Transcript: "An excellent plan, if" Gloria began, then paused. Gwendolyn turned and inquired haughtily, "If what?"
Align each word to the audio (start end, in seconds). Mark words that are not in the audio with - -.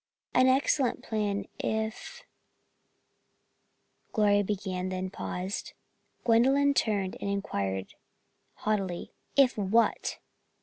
"An 0.33 0.47
excellent 0.47 1.03
plan, 1.03 1.45
if" 1.59 2.23
Gloria 4.13 4.43
began, 4.43 4.89
then 4.89 5.11
paused. 5.11 5.73
Gwendolyn 6.23 6.73
turned 6.73 7.17
and 7.21 7.29
inquired 7.29 7.93
haughtily, 8.55 9.11
"If 9.37 9.55
what?" 9.59 10.17